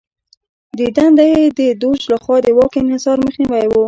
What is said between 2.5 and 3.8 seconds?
واک انحصار مخنیوی و.